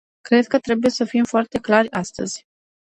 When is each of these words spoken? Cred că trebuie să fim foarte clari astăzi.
Cred 0.23 0.47
că 0.47 0.59
trebuie 0.59 0.91
să 0.91 1.03
fim 1.05 1.23
foarte 1.23 1.59
clari 1.59 1.91
astăzi. 1.91 2.45